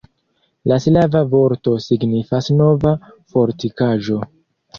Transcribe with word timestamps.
La 0.71 0.77
slava 0.85 1.21
vorto 1.33 1.73
signifas 1.89 2.49
Nova 2.63 2.95
fortikaĵo. 3.37 4.19